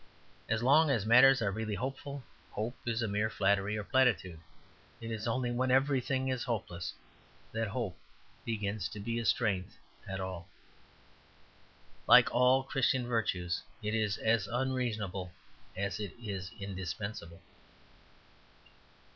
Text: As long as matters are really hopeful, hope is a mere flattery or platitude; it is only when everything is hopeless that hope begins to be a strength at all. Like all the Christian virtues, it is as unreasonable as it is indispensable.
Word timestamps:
As 0.49 0.63
long 0.63 0.89
as 0.89 1.05
matters 1.05 1.43
are 1.43 1.51
really 1.51 1.75
hopeful, 1.75 2.23
hope 2.49 2.75
is 2.87 3.03
a 3.03 3.07
mere 3.07 3.29
flattery 3.29 3.77
or 3.77 3.83
platitude; 3.83 4.39
it 4.99 5.11
is 5.11 5.27
only 5.27 5.51
when 5.51 5.69
everything 5.69 6.27
is 6.27 6.41
hopeless 6.45 6.95
that 7.51 7.67
hope 7.67 7.95
begins 8.43 8.89
to 8.89 8.99
be 8.99 9.19
a 9.19 9.25
strength 9.25 9.77
at 10.07 10.19
all. 10.19 10.47
Like 12.07 12.33
all 12.33 12.63
the 12.63 12.67
Christian 12.69 13.05
virtues, 13.05 13.61
it 13.83 13.93
is 13.93 14.17
as 14.17 14.47
unreasonable 14.47 15.33
as 15.77 15.99
it 15.99 16.13
is 16.19 16.49
indispensable. 16.59 17.39